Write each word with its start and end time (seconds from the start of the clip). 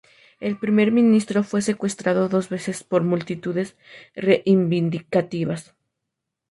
El 0.39 0.57
primer 0.57 0.91
ministro 0.91 1.43
fue 1.43 1.61
secuestrado 1.61 2.27
dos 2.27 2.49
veces 2.49 2.83
por 2.83 3.03
multitudes 3.03 3.77
reivindicativas. 4.15 5.75